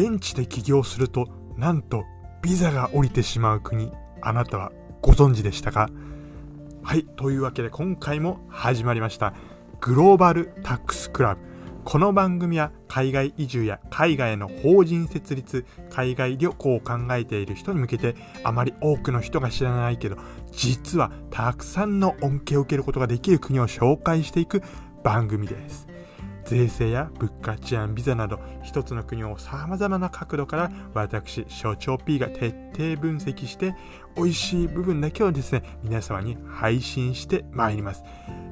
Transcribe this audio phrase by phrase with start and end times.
[0.00, 2.04] 現地で起業するとなんと
[2.40, 3.92] ビザが降りてしまう国
[4.22, 5.90] あなたはご存知でしたか？
[6.82, 9.34] はいというわけで今回も始まりました
[9.78, 11.40] グローバルタックスクラブ
[11.84, 20.16] この番組は海外移住や海外への法人設立、海外旅行を考えている人に向けてあまり多くの人が知らないけど
[20.50, 24.62] 実はたくさんの恩恵を受けることができる国を紹介していく
[25.04, 25.89] 番組です。
[26.50, 33.76] 税制や物価治安ビザなど一つの国を様々な角度から私所長 P が徹底分析して
[34.16, 38.02] 美味しい部分だけをですね皆様に配信してまいります。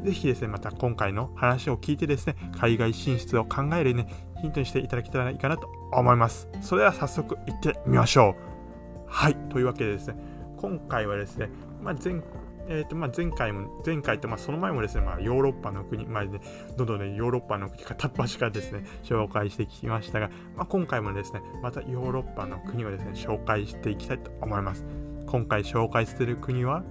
[0.05, 4.07] ぜひですねまた今回の話を聞いてですね海外進出を考えるね
[4.41, 6.49] ヒントにしていただけたらいいかなと思います。
[6.61, 9.07] それでは早速行ってみましょう。
[9.09, 10.15] はいというわけでですね
[10.57, 11.51] 今回はですね、
[11.83, 12.23] まあ、前
[12.71, 16.39] えーとまあ、前回も、前回と、まあ、その前もですね、まあ、ヨーロッパの国、まあね、
[16.77, 24.85] どんどんね、ヨーロッパの国片っ端からですね、 紹介してきましたが、まあ、今回もですね、またヨーロッパの国をですね、紹介していきたいと思います。
[25.27, 26.85] 今回紹介する国は、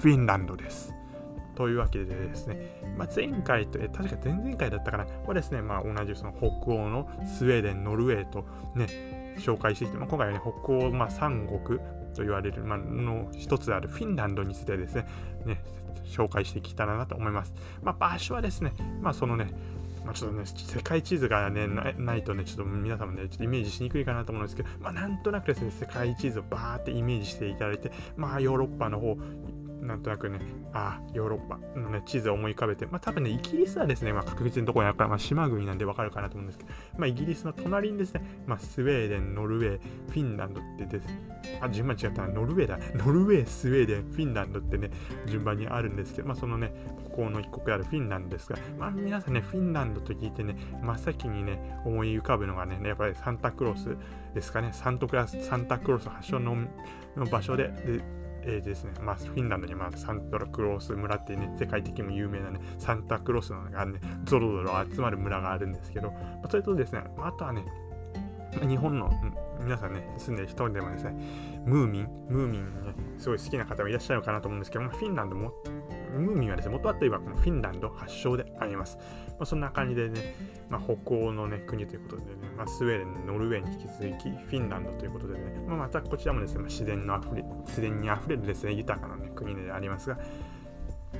[0.00, 0.94] フィンランドです。
[1.56, 8.44] というわけでですね、まあ、前回と、え確か前々回だったかな、はですね、まあ、同じその北欧のスウェーデン、ノルウェーと
[8.76, 11.80] ね、紹介してきて、まあ、今回はね、北欧、まあ、3国、
[12.16, 15.06] と言われる、まあの一つであるフィンランドについてですね、
[15.44, 15.60] ね
[16.06, 17.52] 紹介していきたらなと思います。
[17.82, 19.52] まあ、場所はですね、まあ、そのね、
[20.04, 29.16] まあ、ちょっとね、世界地図がね、ないとね、ちょっと皆様ね、ちょっとイメージしにくいかなと思うんですけど、まあ、なんとなくですね、世界地図をバーってイメージしていただいて、まあ、ヨーロッパの方、
[29.86, 30.40] なんとなくね、
[30.72, 41.08] ああ、ヨーロッパのね、地図を思い浮かべて、まあ多分ね、イギリスはですね、まあ確実にどこにあるか、まあ島国なんでわかるかなと思うんですけど、まあイギリスの隣にですね、まあスウェーデン、ノルウェー、フィンランドってです、
[41.60, 42.78] あ、順番違ったな、ノルウェーだ。
[42.94, 44.90] ノルウェー、スウェーデン、フィンランドってね、
[45.26, 46.72] 順番にあるんですけど、まあそのね、
[47.04, 53.96] ここの一国であるフィンランドですが、まあ皆さんね、フィンランドと聞いてね、真っ先にね、思い浮かぶのがね、やっぱりサンタクロース
[54.34, 56.56] ですかね、サントクラス、サンタクロース発祥の
[57.30, 58.15] 場所で、で
[58.46, 67.64] えー、ですね、まあ、フィンランドにまあサンタクロース村っていうね、世界的にも有名なね、サンタクロースのがね、ゾロゾロ集まる村があるんですけど、まあ、それとですね、あとはね、
[68.66, 69.10] 日本の
[69.60, 71.16] 皆さんね、住んでる人でもですね、
[71.64, 75.52] ムーミン、ムーミンね、すごい好きな方もいらっしゃるかなと思うんですけど、フィンランドも、
[76.10, 78.98] ムーミンはですね、元はといえばこのフィンランド発祥であります。
[79.30, 80.34] まあ、そんな感じでね、
[80.68, 90.18] まあ、北欧の、ね、国ということでね、まあ、スウェーデン、ノルウェーに引き続き、フィンランドということでね、まあ、またこちらもですね、まあ、自然のあふれ、自然にあふれるですね、豊かな、ね、国でありますが、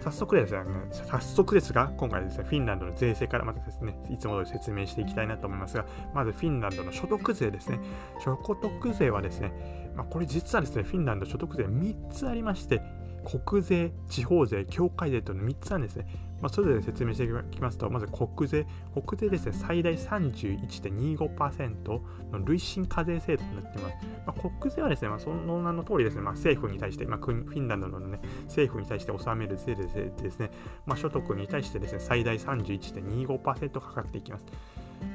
[0.00, 0.60] 早速ですね、
[0.92, 7.80] 早速ですが、今回ですね、フィンランドの税制からまたですね、いつも通り説明していきたいなと思いますが、まずフィンランドの所得税ですね。
[8.20, 9.52] 所得税はですね、
[9.96, 12.82] まあ、これ実はですね、フィンランド所得税3つありまして、
[13.26, 16.06] 国税、地方税、境界税というの3つなんですね。
[16.40, 18.64] まあ、それぞれ説明していきますと、まず国税。
[18.94, 22.00] 国税ですね、最大31.25%
[22.30, 23.96] の累進課税制度になっています。
[24.26, 30.52] まあ、国税はですね、まあ、その名の通りですね、まあ、政府に対して、まあ、フィンランドの、ね、政府に対して納める税でですね、
[30.84, 34.44] まあ、所得に対してですね、最大31.25%かかっていきます。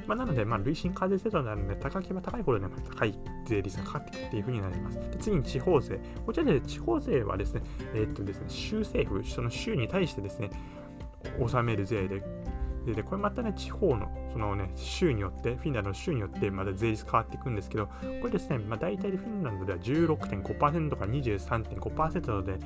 [0.06, 3.14] まあ、なので、まあ、累進課税制度なので、高ければ高いほどね、高い
[3.46, 4.98] 税率がかかっていくっていうふうになります。
[4.98, 6.00] で次に地方税。
[6.26, 7.62] こちらで地方税はですね、
[7.94, 10.50] えー、っとですね、州政府、その州に対してですね、
[11.38, 12.22] 納める税で、
[12.86, 17.92] で、これまたね、地方の、そのね、州によって、フィンランドの州によってまだ税率変わっていくんですけど、こ
[18.24, 22.58] れですね、まあ、大体フィンランドでは16.5%から23.5%なので、こ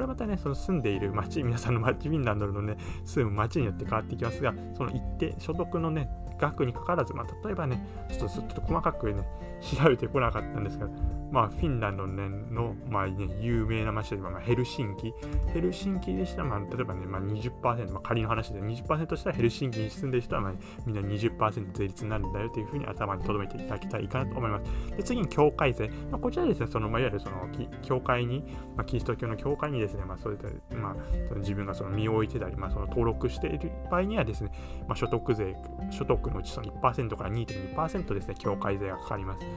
[0.00, 9.22] れまたね、その住んでいる町、皆さんの町、フィンランドのね、住む町によって変わっていきますが、その一定、所得のね、額にかかわらず、まあ、例えばね、ちょっとちょっと細かくね、
[9.60, 10.88] 調べてこなかったんですが、
[11.30, 15.14] まあ、フィンランドの、ね、の、まあね、有名な街で、まあ、ヘルシンキ。
[15.52, 20.52] ヘルシンキでしたら、まあ、例えばね、まあ20%、まあ、仮の話で20%したらヘルシンキに住んでる人は、まあ、
[20.84, 24.96] みんな20%税率になるんだよというふうに頭に留めていただきたいかなと思います。
[24.96, 25.88] で、次に教会税。
[26.10, 27.48] まあ、こちらですね、その、まあ、いわゆるその、
[27.82, 28.42] 教会に、
[28.76, 30.96] まあ、キリスト教の教会にですね、まあ、そういった、まあ、
[31.28, 34.50] その自分がその身を置いてたり、まあ、その登録している場合にはですね、
[34.88, 35.54] まあ、所得税、
[35.90, 39.49] 所得のうちその1%から2.2%ですね、教会税がかかります。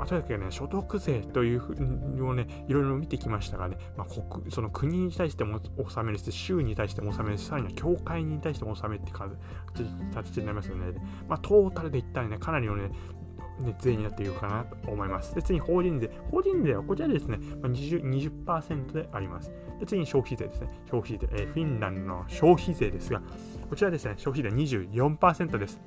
[0.00, 10.94] まあ、とにかくね、所得税というふうをね、いろいろ見てきましたがね、まあ、国その国に対しても納めるし、州に対しても納めるし、さらには教会に対しても納めって形になりますよね。
[11.28, 12.90] まあ、トータルで言ったらね、かなりのね、
[13.60, 15.34] ね、税になっているかなと思います。
[15.34, 16.10] で、次に法人税。
[16.30, 19.52] 法人税はこちらですね、20%, 20であります。
[19.78, 20.68] で、次に消費税ですね。
[20.90, 23.20] 消費税、えー、フィンランドの消費税ですが、
[23.68, 25.78] こちらですね、消費税24%です。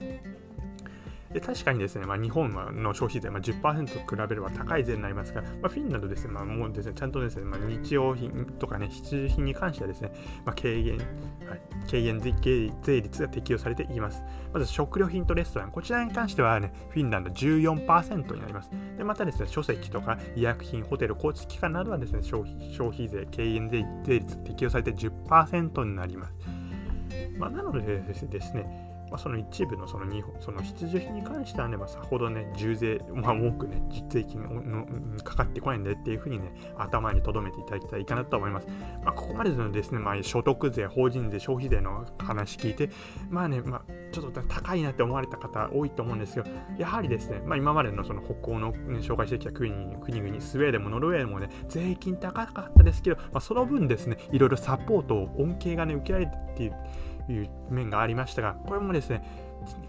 [1.34, 10.12] で確かにですね、まあ、日本の消費税、まあ、10%と比べれば高い税になりますが、まあ、フィンランドですね、まあ、もうですね、ちゃんとですね、まあ、日用品とかね、必需品に関してはですね、
[10.46, 11.08] まあ、軽減、はい、
[11.90, 14.24] 軽減税率が適用されています。
[14.54, 18.70] まず食料品とレストラン、こちらに関してはね、フィンランド14%になります。
[18.98, 23.70] で、またですね、書籍とか医薬品、ホテル、交通機関などはですね、消費消費税、軽減
[24.04, 26.34] 税率適用されて10%になります。
[27.38, 38.68] まあ、なのでですね、まあ、その一部のその日本その必需品に関してはね、まあ、さほどね、重税、まあ、多くね、実税金のかかってこないんでっていうふうにね、頭に留めていただきたいかなと思います。
[39.06, 42.90] まあ、ここまでのですね、まあ、所得税、法人税、消費税の話聞いて、
[43.30, 46.50] まあね、まあ、ちょっと高いなって思われた方多いと思うんですけど、
[46.80, 56.74] やはりですね、まあ、今までのその北欧の、ね、紹介してきた国国々、スウェーデンもノルウェーもね、税金高かったですけど、まあ、その分ですね、いろいろサポートを、恩恵がね、受けられてっていう、
[57.30, 59.24] いう面がありましたが、これもですね、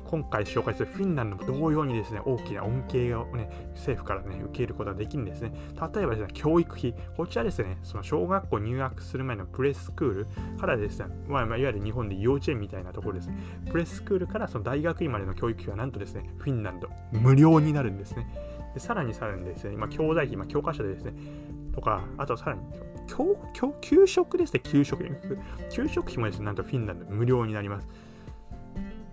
[0.05, 5.53] 今回紹介するフィンランドも同様にですね、大きな恩恵をね、政府からね、受けることができるんですね。
[5.95, 10.27] 例えばですね、教育費、こちらですね、その小学校入学する前のプレスクール
[10.59, 13.37] からですね、まあ、いわゆる日本で幼稚園みたいなところですね、
[13.71, 18.27] プレスクールからその大学院までの教育費はなんとですね、フィンランド無料になるんですね。
[18.75, 21.15] でさらにさらにですね、今、教材費、まあ、教科書でですね、
[21.75, 22.63] とか、あとさらに
[23.07, 25.05] 教教給食ですね、給食。
[25.71, 27.89] 給食費もですね、なんとフィンランド無料になります。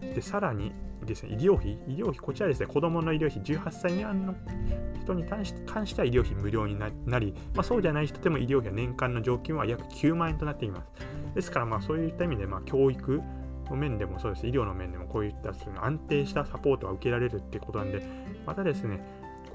[0.01, 0.71] で、さらに
[1.05, 4.35] ですね、医療費、医療費、こちらですね、子供の医療費、18歳未満の
[5.01, 10.87] 人に関しては医療費無料になり、まあ、そうじゃない人でも医療費は年間の常勤は約9万円となっています。
[11.35, 13.21] ですから、まあ、そういった意味で、まあ、教育
[13.69, 15.53] の面でもそうです、医療の面でもこういった
[15.83, 18.05] 安定したサポートが受けられるってことなんで、
[18.45, 19.03] またですね、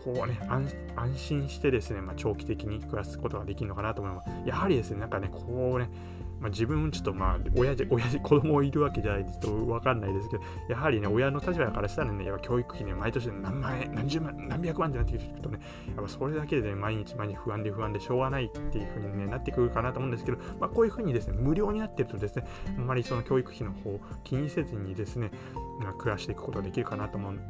[0.06, 0.70] こうね、安
[1.16, 4.30] 心してですね、まあ、長期的に暮らすことができるのかなと思います。
[4.46, 5.90] やはりですね、なんかね、こうね、
[6.38, 15.58] まあ、自分ちょっとまあ親父、親父、 子供いるわけじゃないですと分かんないですけど、やはりね、親の立場からしたらね、やっぱ教育費ね、毎年何万円、何十万、何百万ってなってくるとね、
[15.96, 25.32] やっぱそれだけでね、毎日毎日不安で不安でしょうがないっていうふうに、ね、なってくるかなと思うんですけど、まあ、こういうふうにですね、無料になってるとですね、あんまりその教育費の方を気にせずにですね、
[25.80, 27.40] まあ、暮らしていくことができるかなと思う、暮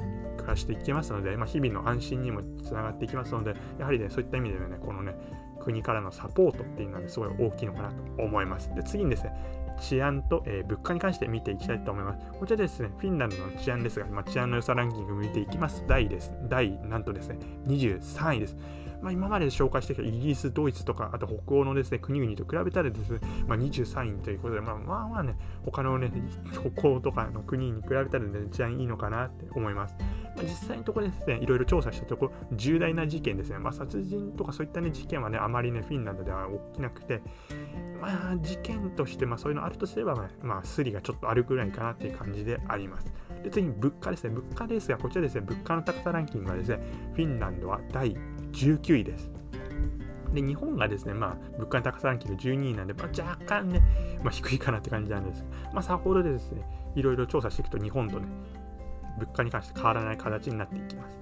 [0.46, 5.14] 化していきますので、まあ、日々の安心にもつながっていきますので、やはりね、そういった意味でね、このね、
[5.60, 8.72] 国からのサポートっていうのは、ね、すごい大きいのかなと思います。
[8.74, 9.32] で次にですね、
[9.80, 12.18] 治安と、えー、物価に関して見ていきたいと思います。
[12.38, 15.84] こちらですね、フィンランドの治安ですが、まあ、治安の良さランキング見ていきます。
[15.86, 16.34] 第です。
[16.44, 18.56] 第、なんとですね、23位です。
[19.02, 26.10] まあ、今まで紹介してきたイギリス、ドイツとか、あと北欧のですね、国々と比べたらですね、まあ、23位ということで、まあ、まあまあね、他のね、
[26.74, 29.96] 北欧とかの国に比べたら、ね、治安いいのかなって思います。
[30.36, 37.22] まあ、実際のところですね、いろいろ調査したところ、重大な事件ですね、まあ、殺人とかそういった、ね、事件はね、あまりね、フィンランドでは起きなくて、
[38.00, 43.12] まあ、事件として、まあ、そういうのあるとすれば、ねまあ、スリがちょっとあるくらいかなっていう感じであります。
[43.42, 44.30] で、次に物価ですね。
[44.30, 46.80] 物価ですが、こちらですね、物価の高さランキングはですね、
[47.14, 48.16] フィンランドは第
[48.56, 49.30] 19位です。
[50.32, 53.80] で、日本がですね、まあ、物価の高さランキング12位なんで、まあ、若干ね、
[54.22, 55.44] まあ、低いかなって感じなんです。
[55.72, 56.62] まあ、さほどでですね、
[56.94, 58.26] いろいろ調査していくと、日本とね、
[59.18, 61.18] 物価に関して変わらない形になっていきます。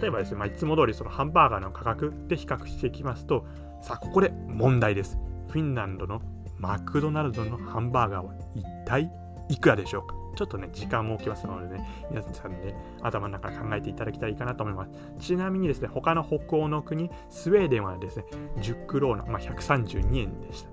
[0.00, 3.46] 例えばですね、まあ、いつも通りそのハンバーガーの価格で比較していきますと、
[3.82, 5.18] さあ、ここで問題です。
[5.48, 6.20] フィンランドの
[6.58, 9.10] マクドナルドのハンバーガーは一体
[9.48, 10.19] いくらでしょうか？
[10.40, 14.90] ちょっとね、時間も置きますのでね、皆さんね、頭の中で考えていただきたいかなと思います。
[15.18, 18.24] ちなみにですね、他の北欧の国、スウェーデンはですね、
[18.56, 20.70] 10クローナ、まあ、132円でした。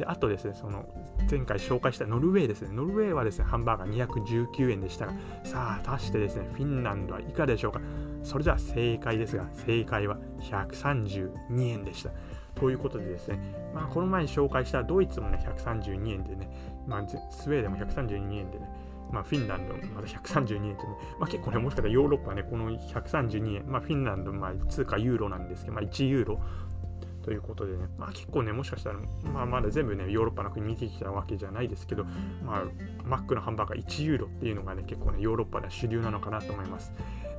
[0.00, 0.84] で、あとですね、その
[1.30, 2.68] 前回紹介したノルウェーですね。
[2.74, 5.14] ノルウェーはですね、ハンバーガー219円でしたが、
[5.44, 7.80] さあ、足してですね、フィンランドはいかでしょうか？
[8.22, 11.30] それでは正解ですが、正解は132
[11.70, 12.10] 円でした。
[12.54, 16.50] ということでですね、まあ、この前紹介したドイツもね、132円でね、
[16.86, 18.68] まあ、スウェーデンも132円でね、
[19.10, 26.40] まあ、フィンランドまだ132円とね、まあ、結構ね、もしかしたらヨーロッパね、この132円、まあ、フィンランド、まあ、通貨ユーロなんですけど、まあ、1ユーロ
[27.26, 32.04] ということでね、まあ結構ね、もしかしたら、まあまだ全部ね、ヨーロッパの国見てきたわけじゃないですけど、
[32.44, 32.62] まあ、
[33.04, 36.92] マックのハンバーガー1ユーロっていうのがね、結構ね、ヨーロッパでは主流なのかなと思います。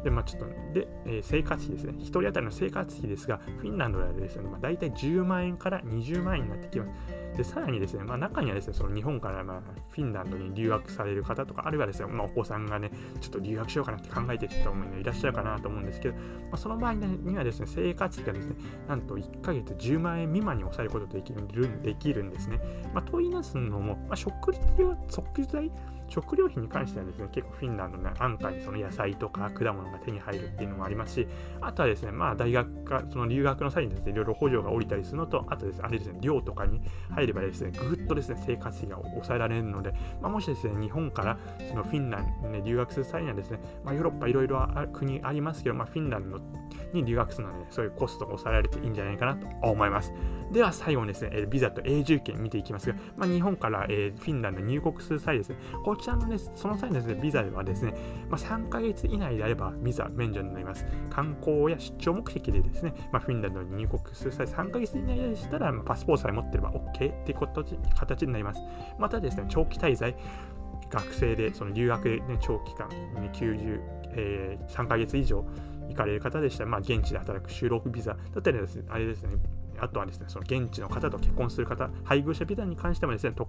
[0.04, 1.94] で、まあちょっと、で、えー、生活費ですね。
[2.00, 6.92] 1人当たりの生活費ですが、フィンランドではですね、まあ、大体10万円から20万円になってきます。
[7.38, 12.90] で、さらにですね、まあ、中にはですね、その日本からまフィンランドに留学される方とか、あるいはですね、まあ、お子さんがね、
[13.22, 16.22] ちょっと留学しようかなって考えてる人も、いらっしゃるかなと思うんですけど、ま
[16.54, 18.56] あ、その場合にはですね、生活費がですね、
[18.88, 22.60] なんと1ヶ月10万円未満に抑えることができるできるんですね。
[22.94, 25.72] まあ、と言いますのも、まあ、食費は、食材
[26.08, 31.28] 食料品に関してはですね、結構フィンランドの、ね、安価にその野菜とか果物が手に入るっていうのもありますし、
[31.62, 41.38] あとはですね、まあ大学か、その留学の際にですね、いろいろ補助が下りたりするのと、あとですね、あれですね、寮とかに入ればですね、ぐっとですね、生活費が抑えられるので、まあ、もしですね、日本から
[41.70, 46.40] そのフィンランドに、ね、留学する際にはですね、まあ、ヨーロッパいろいろ国ありますけど、まあ、フィンランド
[46.94, 50.14] に留学するので、ね、そういうコストが抑えられていいんじゃないかなと思います。
[50.52, 57.94] では最後にですね、ビザと永住権見ていきますが、まあ、日本から、え、フィンランドに入国する際ですね、こちらのです、その際のですね、ビザではですね、
[58.30, 60.86] まあ、3ヶ月以内であればビザ免除になります。
[61.10, 67.38] 観光や出張目的でですね、まあ、フィンランドに入国する際3ヶ月以内でしたら、ま、パスポートさえ持ってれば OK っていう
[67.98, 68.62] 形になります。
[68.98, 70.16] またですね、長期滞在、
[70.90, 73.82] 学生でその留学で、ね、長期間、ね、90、
[74.14, 75.46] えー、3ヶ月以上
[75.90, 76.64] 行かれる方でした。
[76.64, 79.30] ら、まあ、現地で働く就労ビザだったりですね、あれですね、
[79.80, 83.48] あとはですね、その現地の方と結婚する方、配偶者ビザに関してもですね、と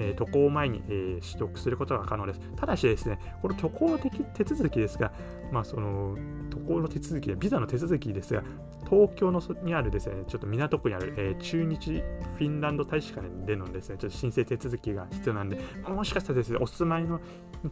[0.00, 2.40] えー、渡航前に、えー、取得することが可能です。
[2.56, 5.12] ただしですね、この渡航の手続きですが、
[5.52, 6.16] まあ、その
[6.48, 8.42] 渡航の手続きで、ビザの手続きですが、
[8.88, 17.20] 東京のにあるですね、ちょっと港区にある、えー、中日フィンランド大使館でのですね、ちょっと申請手続きが必要なんで、もしかしたらですね、お住まいの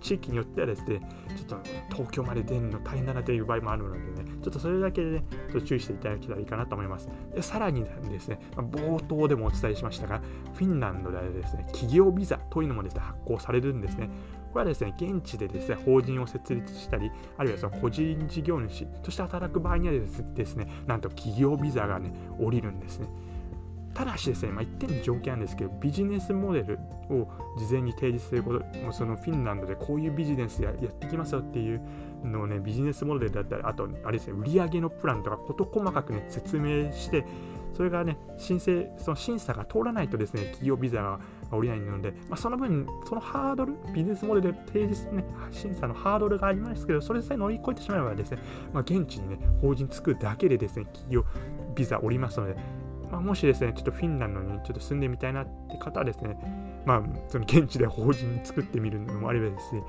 [0.00, 1.00] 地域によってはですね、
[1.35, 7.09] ちょっと東京まで出るの大変だなという場合もあるのでね、ちょっとそれだけでね、ちょっと注意していただけたらいいかなと思います。
[7.35, 10.20] でさらにですね、冒頭でもお伝えしましたが、
[10.54, 14.08] フィンランドではですね、企業ビザというのもですね、発行されるんですね。
[14.52, 19.94] これはですね、現地でですね、法人を設立したり、あるいはその個人事業主として働く場合には
[20.35, 23.08] ですね、なんと企業ビザがね、降りるんですね。
[23.99, 26.78] ただしですね、まあ、一点の条件なんですけど、ビジネスモデル
[27.11, 31.80] を事前に提示すること、もうそのフィンランドでこういうビジネスややってきますよっていう
[32.23, 37.25] のをね、ビジネスモデルだったり、あと、あれですね、売上のプランとか、事細かくね、説明して、
[37.78, 41.20] それがね、申請、その審査が通らないとですね、企業ビザが
[41.52, 48.38] 降りないので、まあ、その分、そのハードル、ビジネスモデルで提示ね、審査のハードルがありますけど、それさえ乗り越えてしまえばですね、
[48.73, 51.25] まあ、現地にね、法人作るだけでですね、企業
[51.76, 52.56] ビザ降りますので、
[53.12, 56.37] まあ、もしですね、ちょっとフィンランドにちょっと住んでみたいなって方はですね、
[56.85, 59.85] まあ、その現地で法人作ってみるのもあればですね、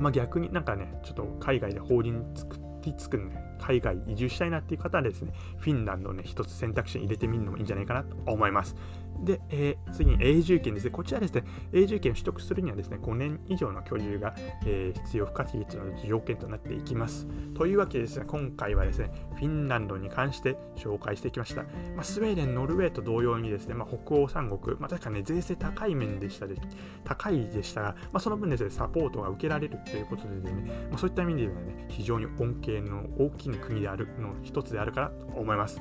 [0.00, 8.76] まあ、逆になんかね、ちょっと海外で法人作りつくね、海外移住したいなっていう方はですね、フィンランドね、一つ選択肢に入れてみるのもいいんじゃないかなと思います。
[9.24, 10.90] で、えー、次に永住権ですね。
[10.90, 14.34] こちらですね、永住権を取得するにはですね、5年以上の居住が、
[14.66, 17.26] えー、必要不可欠の条件となっていきます。
[17.54, 21.62] というわけでですね、今回はですね、フィンランドに関して紹介してきました。
[21.62, 26.56] まあ、スウェーデン、ノルウェーと同様にですね、まあ、北欧三国、まあ、確かね、税制高い面でしたで、
[27.04, 35.80] 高いでしたが、まあ、その分ですね、サポートが受けられるということでね、まあ、そういった意味ではね、非常に恩恵の大きい国であるの一つであるかなと思います。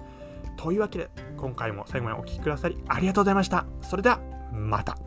[0.57, 3.65] というわけで、今回も最後までお聴きくださりありがとうございました。
[3.81, 4.19] それでは、
[4.51, 4.97] また。